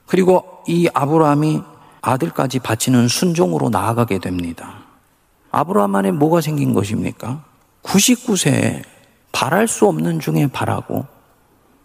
[0.06, 1.62] 그리고 이 아브라함이
[2.00, 4.78] 아들까지 바치는 순종으로 나아가게 됩니다.
[5.50, 7.44] 아브라함 안에 뭐가 생긴 것입니까?
[7.82, 8.82] 99세에
[9.30, 11.06] 바랄 수 없는 중에 바라고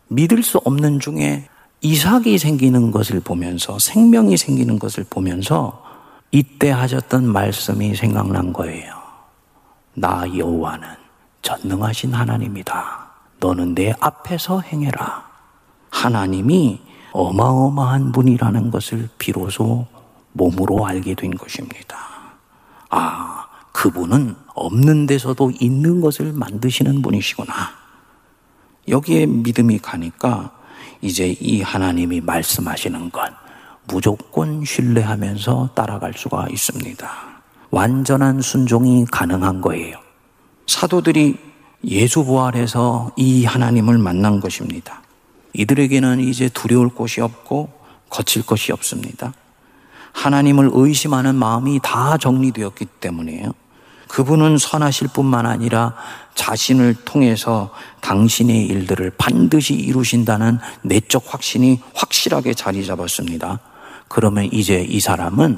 [0.07, 1.49] 믿을 수 없는 중에
[1.85, 5.83] 이삭이 생기는 것을 보면서 생명이 생기는 것을 보면서
[6.31, 8.95] 이때 하셨던 말씀이 생각난 거예요.
[9.93, 10.87] 나 여호와는
[11.41, 13.11] 전능하신 하나님이다.
[13.41, 15.27] 너는 내 앞에서 행해라.
[15.89, 16.79] 하나님이
[17.11, 19.85] 어마어마한 분이라는 것을 비로소
[20.31, 21.97] 몸으로 알게 된 것입니다.
[22.91, 27.53] 아, 그분은 없는 데서도 있는 것을 만드시는 분이시구나.
[28.87, 30.62] 여기에 믿음이 가니까
[31.03, 33.33] 이제 이 하나님이 말씀하시는 건
[33.87, 37.11] 무조건 신뢰하면서 따라갈 수가 있습니다.
[37.71, 39.97] 완전한 순종이 가능한 거예요.
[40.65, 41.37] 사도들이
[41.83, 45.01] 예수 부활해서 이 하나님을 만난 것입니다.
[45.51, 47.69] 이들에게는 이제 두려울 곳이 없고
[48.09, 49.33] 거칠 것이 없습니다.
[50.13, 53.51] 하나님을 의심하는 마음이 다 정리되었기 때문이에요.
[54.13, 55.95] 그분은 선하실 뿐만 아니라
[56.35, 63.59] 자신을 통해서 당신의 일들을 반드시 이루신다는 내적 확신이 확실하게 자리 잡았습니다.
[64.07, 65.57] 그러면 이제 이 사람은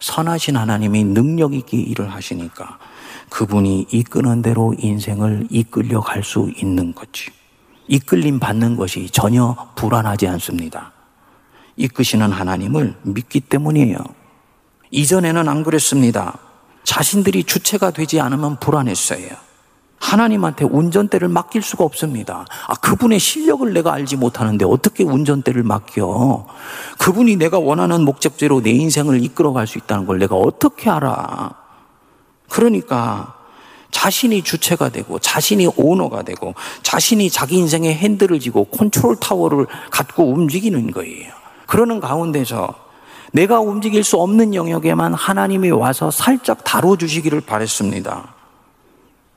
[0.00, 2.78] 선하신 하나님이 능력 있게 일을 하시니까
[3.28, 7.30] 그분이 이끄는 대로 인생을 이끌려 갈 수 있는 거지.
[7.88, 10.92] 이끌림 받는 것이 전혀 불안하지 않습니다.
[11.76, 13.98] 이끄시는 하나님을 믿기 때문이에요.
[14.90, 16.38] 이전에는 안 그랬습니다.
[16.84, 19.28] 자신들이 주체가 되지 않으면 불안했어요.
[19.98, 22.44] 하나님한테 운전대를 맡길 수가 없습니다.
[22.66, 26.46] 아, 그분의 실력을 내가 알지 못하는데 어떻게 운전대를 맡겨?
[26.98, 31.54] 그분이 내가 원하는 목적지로 내 인생을 이끌어 갈 수 있다는 걸 내가 어떻게 알아?
[32.48, 33.34] 그러니까
[33.92, 40.90] 자신이 주체가 되고 자신이 오너가 되고 자신이 자기 인생의 핸들을 쥐고 컨트롤 타워를 갖고 움직이는
[40.90, 41.32] 거예요.
[41.66, 42.74] 그러는 가운데서
[43.32, 48.34] 내가 움직일 수 없는 영역에만 하나님이 와서 살짝 다뤄주시기를 바랬습니다.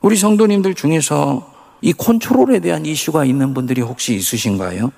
[0.02, 1.50] 우리 성도님들 중에서
[1.82, 4.92] 이 컨트롤에 대한 이슈가 있는 분들이 혹시 있으신가요?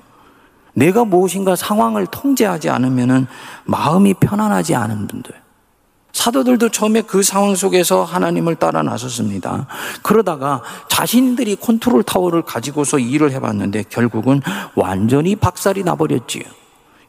[0.73, 3.27] 내가 무엇인가 상황을 통제하지 않으면
[3.65, 5.33] 마음이 편안하지 않은 분들.
[6.13, 9.67] 사도들도 처음에 그 상황 속에서 하나님을 따라 나섰습니다.
[10.01, 14.41] 그러다가 자신들이 컨트롤 타워를 가지고서 일을 해봤는데 결국은
[14.75, 16.43] 완전히 박살이 나버렸지요.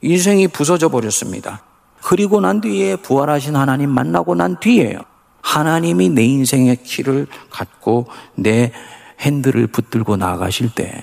[0.03, 1.63] 인생이 부서져 버렸습니다.
[2.03, 5.01] 그리고 난 뒤에 부활하신 하나님 만나고 난 뒤에요.
[5.43, 8.73] 하나님이 내 인생의 키를 갖고 내
[9.21, 11.03] 핸들을 붙들고 나가실 때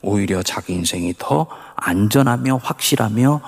[0.00, 3.40] 오히려 자기 인생이 더 안전하며 확실하며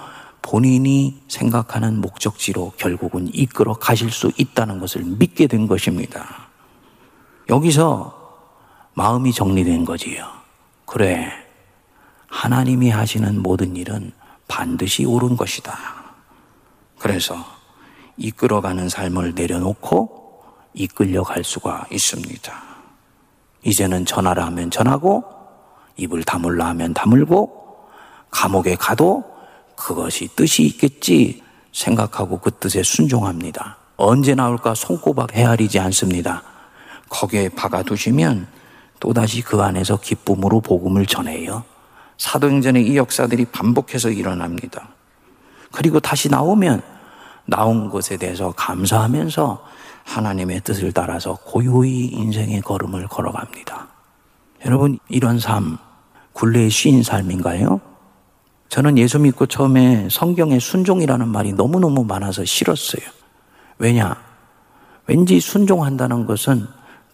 [0.42, 6.48] 본인이 생각하는 목적지로 결국은 이끌어 가실 수 있다는 것을 믿게 된 것입니다.
[7.48, 8.22] 여기서
[8.94, 10.26] 마음이 정리된 거지요.
[10.84, 11.32] 그래.
[12.28, 14.12] 하나님이 하시는 모든 일은
[14.48, 16.03] 반드시 옳은 것이다.
[16.98, 17.36] 그래서
[18.16, 20.42] 이끌어가는 삶을 내려놓고
[20.74, 22.52] 이끌려 갈 수가 있습니다.
[23.62, 25.24] 이제는 전하라 하면 전하고,
[25.96, 27.88] 입을 다물라 하면 다물고,
[28.30, 29.24] 감옥에 가도
[29.76, 31.42] 그것이 뜻이 있겠지
[31.72, 33.78] 생각하고 그 뜻에 순종합니다.
[33.96, 36.42] 언제 나올까 손꼽아 헤아리지 않습니다.
[37.08, 38.48] 거기에 박아두시면
[38.98, 41.64] 또다시 그 안에서 기쁨으로 복음을 전해요.
[42.18, 44.88] 사도행전의 이 역사들이 반복해서 일어납니다.
[45.74, 46.82] 그리고 다시 나오면
[47.46, 49.64] 나온 것에 대해서 감사하면서
[50.04, 53.88] 하나님의 뜻을 따라서 고요히 인생의 걸음을 걸어갑니다.
[54.64, 55.76] 여러분, 이런 삶,
[56.32, 57.80] 굴레에 쉰 삶인가요?
[58.68, 63.02] 저는 예수 믿고 처음에 성경에 순종이라는 말이 너무너무 많아서 싫었어요.
[63.78, 64.16] 왜냐?
[65.06, 66.66] 왠지 순종한다는 것은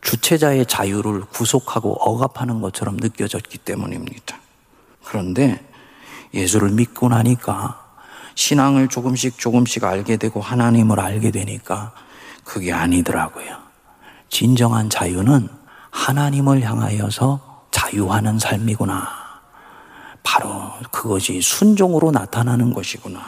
[0.02, 4.38] 주체자의 자유를 구속하고 억압하는 것처럼 느껴졌기 때문입니다.
[5.04, 5.66] 그런데
[6.34, 7.79] 예수를 믿고 나니까
[8.34, 11.92] 신앙을 조금씩 조금씩 알게 되고 하나님을 알게 되니까
[12.44, 13.56] 그게 아니더라고요.
[14.28, 15.48] 진정한 자유는
[15.90, 19.08] 하나님을 향하여서 자유하는 삶이구나.
[20.22, 23.20] 바로 그것이 순종으로 나타나는 것이구나.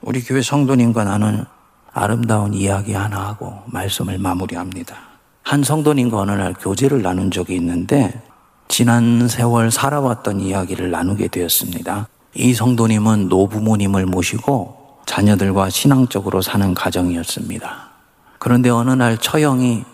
[0.00, 1.44] 우리 교회 성도님과 나는
[1.92, 4.96] 아름다운 이야기 하나 하고 말씀을 마무리합니다.
[5.42, 8.22] 한 성도님과 어느 날 교제를 나눈 적이 있는데
[8.68, 12.08] 지난 세월 살아왔던 이야기를 나누게 되었습니다.
[12.34, 17.90] 이 성도님은 노부모님을 모시고 자녀들과 신앙적으로 사는 가정이었습니다.
[18.38, 19.84] 그런데 어느 날 처형이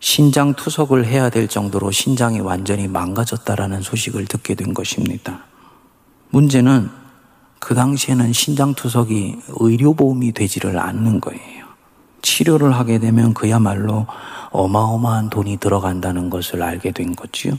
[0.00, 5.40] 신장 투석을 해야 될 정도로 신장이 완전히 망가졌다라는 소식을 듣게 된 것입니다.
[6.30, 6.88] 문제는
[7.58, 11.66] 그 당시에는 신장 투석이 의료보험이 되지를 않는 거예요.
[12.22, 14.06] 치료를 하게 되면 그야말로
[14.50, 17.54] 어마어마한 돈이 들어간다는 것을 알게 된 거지요.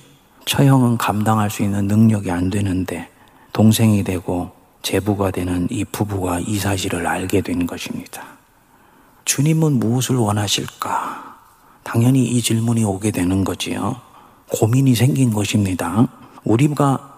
[0.46, 3.10] 처형은 감당할 수 있는 능력이 안 되는데
[3.54, 8.24] 동생이 되고 제부가 되는 이 부부가 이 사실을 알게 된 것입니다.
[9.26, 11.38] 주님은 무엇을 원하실까?
[11.84, 13.96] 당연히 이 질문이 오게 되는 거지요.
[14.52, 16.08] 고민이 생긴 것입니다.
[16.44, 17.10] 우리가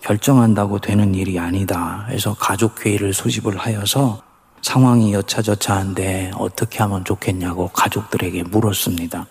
[0.00, 2.06] 결정한다고 되는 일이 아니다.
[2.08, 4.22] 해서 가족회의를 소집을 하여서
[4.62, 9.26] 상황이 여차저차한데 어떻게 하면 좋겠냐고 가족들에게 물었습니다.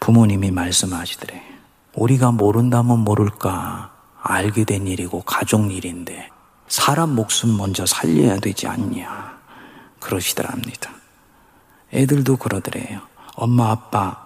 [0.00, 1.42] 부모님이 말씀하시더래.
[1.94, 6.30] 우리가 모른다면 모를까 알게 된 일이고 가족 일인데
[6.68, 9.38] 사람 목숨 먼저 살려야 되지 않냐.
[10.00, 10.90] 그러시더랍니다.
[11.92, 13.00] 애들도 그러더래요.
[13.34, 14.16] 엄마, 아빠,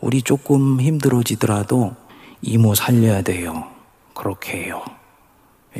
[0.00, 1.94] 우리 조금 힘들어지더라도
[2.42, 3.68] 이모 살려야 돼요.
[4.14, 4.84] 그렇게 해요.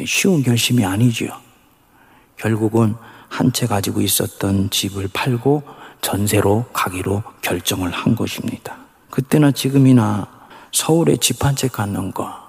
[0.06, 1.30] 쉬운 결심이 아니지요.
[2.36, 2.94] 결국은
[3.28, 5.62] 한 채 가지고 있었던 집을 팔고
[6.00, 8.76] 전세로 가기로 결정을 한 것입니다.
[9.10, 10.26] 그때나 지금이나
[10.72, 12.47] 서울에 집 한 채 갖는 거,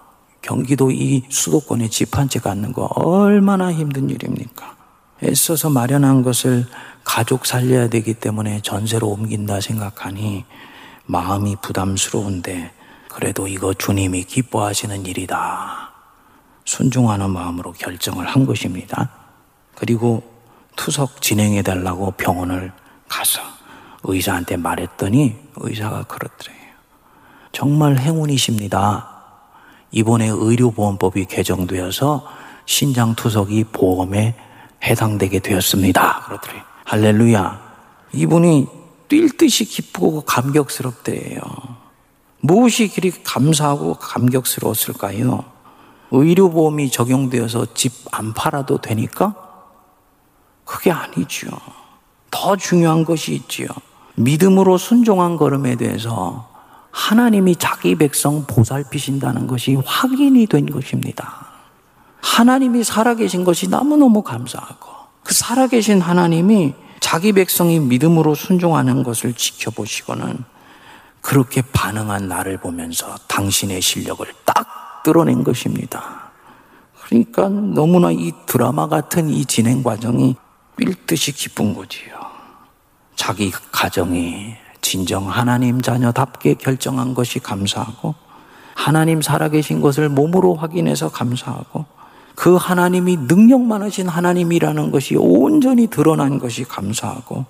[0.50, 4.76] 경기도 이 수도권에 집 한 채 갖는 거 얼마나 힘든 일입니까?
[5.24, 6.66] 애써서 마련한 것을
[7.04, 10.46] 가족 살려야 되기 때문에 전세로 옮긴다 생각하니
[11.06, 12.72] 마음이 부담스러운데
[13.10, 15.92] 그래도 이거 주님이 기뻐하시는 일이다.
[16.66, 19.12] 순종하는 마음으로 결정을 한 것입니다.
[19.76, 20.24] 그리고
[20.76, 22.72] 투석 진행해 달라고 병원을
[23.08, 23.42] 가서
[24.04, 26.58] 의사한테 말했더니 의사가 그렇더래요.
[27.52, 29.19] 정말 행운이십니다.
[29.92, 32.26] 이번에 의료보험법이 개정되어서
[32.66, 34.36] 신장 투석이 보험에
[34.84, 36.24] 해당되게 되었습니다.
[36.26, 36.62] 그러더래요.
[36.86, 37.70] 할렐루야.
[38.14, 38.68] 이분이
[39.08, 41.42] 뛸 듯이 기쁘고 감격스럽대요.
[42.42, 45.44] 무엇이 그리 감사하고 감격스러웠을까요?
[46.12, 49.36] 의료보험이 적용되어서 집 안 팔아도 되니까?
[50.66, 51.48] 그게 아니죠.
[52.32, 53.68] 더 중요한 것이 있지요.
[54.16, 56.48] 믿음으로 순종한 걸음에 대해서
[56.92, 61.48] 하나님이 자기 백성 보살피신다는 것이 확인이 된 것입니다.
[62.22, 64.90] 하나님이 살아계신 것이 너무너무 감사하고
[65.24, 70.44] 그 살아계신 하나님이 자기 백성이 믿음으로 순종하는 것을 지켜보시고는
[71.22, 76.32] 그렇게 반응한 나를 보면서 당신의 실력을 딱 드러낸 것입니다.
[77.04, 80.36] 그러니까 너무나 이 드라마 같은 이 진행 과정이
[80.78, 82.14] 삘 듯이 기쁜 거지요.
[83.16, 88.16] 자기 가정이 진정 하나님 자녀답게 결정한 것이 감사하고
[88.76, 91.86] 하나님 살아계신 것을 몸으로 확인해서 감사하고
[92.36, 97.46] 그 하나님이 능력 많으신 하나님이라는 것이 온전히 드러난 것이 감사하고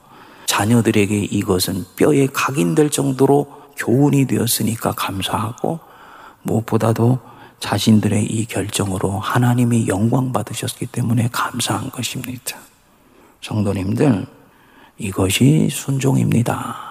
[0.48, 3.46] 자녀들에게 이것은 뼈에 각인될 정도로
[3.78, 5.80] 교훈이 되었으니까 감사하고
[6.42, 7.20] 무엇보다도
[7.60, 12.58] 자신들의 이 결정으로 하나님이 영광 받으셨기 때문에 감사한 것입니다.
[13.42, 14.26] 성도님들,
[14.98, 16.89] 이것이 순종입니다.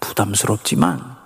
[0.00, 1.16] 부담스럽지만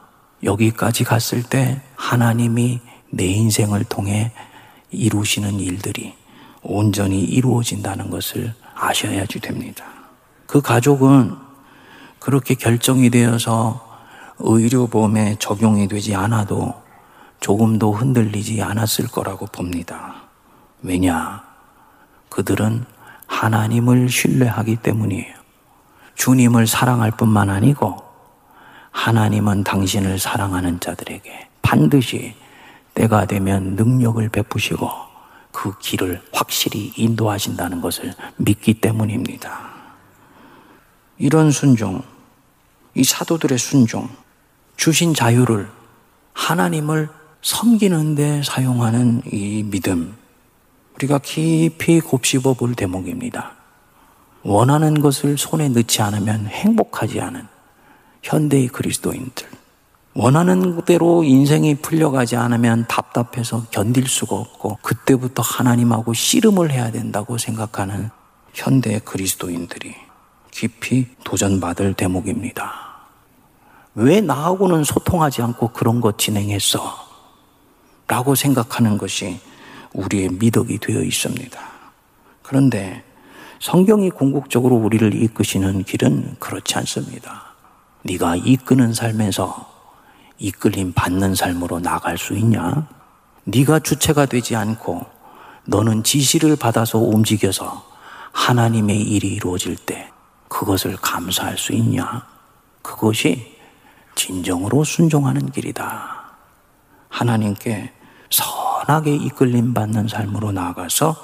[0.43, 4.33] 여기까지 갔을 때 하나님이 내 인생을 통해
[4.91, 6.15] 이루시는 일들이
[6.63, 9.85] 온전히 이루어진다는 것을 아셔야지 됩니다.
[10.47, 11.37] 그 가족은
[12.19, 13.85] 그렇게 결정이 되어서
[14.39, 16.75] 의료보험에 적용이 되지 않아도
[17.41, 20.23] 조금도 흔들리지 않았을 거라고 봅니다.
[20.83, 21.45] 왜냐?
[22.31, 22.85] 그들은
[23.27, 25.35] 하나님을 신뢰하기 때문이에요.
[26.15, 28.04] 주님을 사랑할 뿐만 아니고
[28.95, 32.35] 하나님은 당신을 사랑하는 자들에게 반드시
[32.95, 34.89] 때가 되면 능력을 베푸시고
[35.51, 39.73] 그 길을 확실히 인도하신다는 것을 믿기 때문입니다.
[41.19, 42.03] 이런 순종,
[42.95, 44.09] 이 사도들의 순종,
[44.77, 45.69] 주신 자유를
[46.33, 47.09] 하나님을
[47.43, 50.17] 섬기는데 사용하는 이 믿음,
[50.95, 53.53] 우리가 깊이 곱씹어 볼 대목입니다.
[54.45, 57.54] 원하는 것을 손에 넣지 않으면 행복하지 않은
[58.25, 59.47] 현대의 그리스도인들.
[60.15, 68.11] 원하는 대로 인생이 풀려가지 않으면 답답해서 견딜 수가 없고 그때부터 하나님하고 씨름을 해야 된다고 생각하는
[68.55, 69.95] 현대 그리스도인들이
[70.51, 72.95] 깊이 도전받을 대목입니다.
[73.97, 76.81] 왜 나하고는 소통하지 않고 그런 것 진행했어?
[78.07, 79.41] 라고 생각하는 것이
[79.93, 81.61] 우리의 미덕이 되어 있습니다.
[82.43, 83.03] 그런데
[83.61, 87.44] 성경이 궁극적으로 우리를 이끄시는 길은 그렇지 않습니다.
[88.07, 89.67] 네가 이끄는 삶에서
[90.39, 92.87] 이끌림 받는 삶으로 나갈 수 있냐?
[93.45, 95.07] 네가 주체가 되지 않고
[95.65, 97.83] 너는 지시를 받아서 움직여서
[98.33, 100.11] 하나님의 일이 이루어질 때
[100.49, 102.27] 그것을 감사할 수 있냐?
[102.83, 103.57] 그것이
[104.15, 106.25] 진정으로 순종하는 길이다.
[107.09, 107.91] 하나님께
[108.29, 111.17] 선하게 이끌림 받는 삶으로 나아가서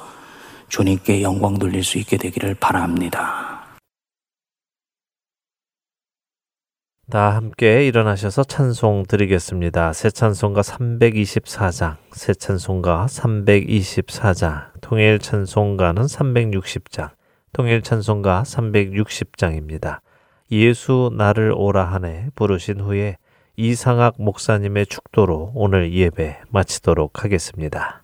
[0.68, 3.49] 주님께 영광 돌릴 수 있게 되기를 바랍니다.
[7.10, 9.92] 다 함께 일어나셔서 찬송 드리겠습니다.
[9.92, 17.10] 새 찬송가 324장, 새 찬송가 324장, 통일 찬송가는 360장,
[17.52, 19.98] 통일 찬송가 360장입니다.
[20.52, 23.16] 예수 나를 오라 하네 부르신 후에
[23.56, 27.99] 이상학 목사님의 축도로 오늘 예배 마치도록 하겠습니다.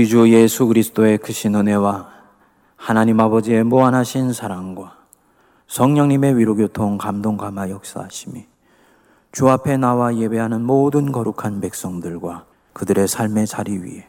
[0.00, 2.08] 우리 주 예수 그리스도의 크신 은혜와
[2.74, 4.96] 하나님 아버지의 무한하신 사랑과
[5.66, 8.46] 성령님의 위로 교통 감동 감화 역사하심이
[9.30, 14.08] 주 앞에 나와 예배하는 모든 거룩한 백성들과 그들의 삶의 자리 위에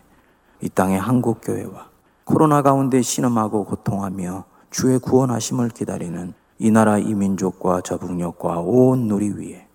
[0.61, 1.89] 이 땅의 한국 교회와
[2.23, 9.67] 코로나 가운데 신음하고 고통하며 주의 구원하심을 기다리는 이 나라 이 민족과 저북녘과 온 누리 위에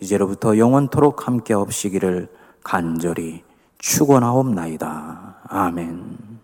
[0.00, 2.28] 이제로부터 영원토록 함께 없시기를
[2.64, 3.44] 간절히
[3.76, 5.27] 축원하옵나이다.
[5.48, 6.37] 아멘.